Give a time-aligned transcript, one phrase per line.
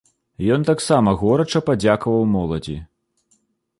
[0.55, 2.77] Ён таксама горача падзякаваў моладзі.